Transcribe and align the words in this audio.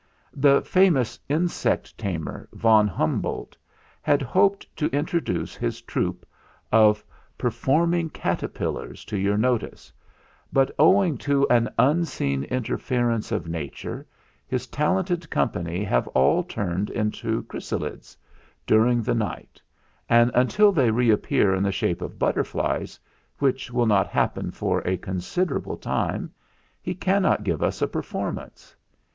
The 0.33 0.63
famous 0.63 1.19
insect 1.29 1.95
tamer, 1.95 2.49
Von 2.53 2.87
Hum 2.87 3.21
boldt, 3.21 3.55
had 4.01 4.23
hoped 4.23 4.65
to 4.77 4.87
introduce 4.87 5.53
his 5.55 5.79
troupe 5.83 6.25
of 6.71 7.05
per 7.37 7.51
forming 7.51 8.09
caterpillars 8.09 9.05
to 9.05 9.15
your 9.19 9.37
notice; 9.37 9.93
but 10.51 10.71
owing 10.79 11.19
to 11.19 11.47
an 11.49 11.69
unforeseen 11.77 12.45
interference 12.45 13.31
of 13.31 13.47
Nature, 13.47 14.07
his 14.47 14.65
talented 14.65 15.29
company 15.29 15.83
have 15.83 16.07
all 16.15 16.41
turned 16.43 16.89
into 16.89 17.43
chrys 17.43 17.71
alides 17.71 18.17
during 18.65 19.03
the 19.03 19.13
night, 19.13 19.61
and 20.09 20.31
until 20.33 20.71
they 20.71 20.89
reap 20.89 21.21
pear 21.21 21.53
in 21.53 21.61
the 21.61 21.71
shape 21.71 22.01
of 22.01 22.17
butterflies, 22.17 22.99
which 23.37 23.69
will 23.69 23.85
not 23.85 24.07
happen 24.07 24.49
for 24.49 24.79
a 24.83 24.97
considerable 24.97 25.77
time, 25.77 26.31
he 26.81 26.95
cannot 26.95 27.43
give 27.43 27.59
THE 27.59 27.67
ZAGABOG'S 27.69 27.75
STORY 27.75 27.81
139 27.87 27.87
us 27.87 27.87
a 27.87 27.87
performance. 27.87 28.75